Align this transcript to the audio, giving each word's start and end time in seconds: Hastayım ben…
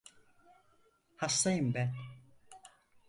Hastayım 1.17 1.73
ben… 1.73 1.93